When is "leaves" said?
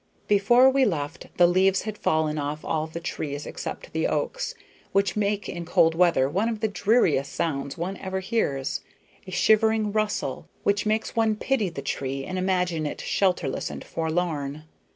1.45-1.83